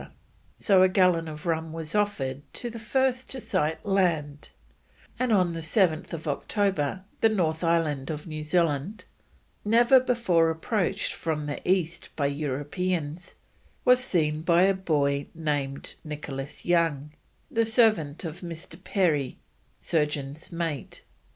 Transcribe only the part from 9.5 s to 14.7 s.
never before approached from the east by Europeans, was seen by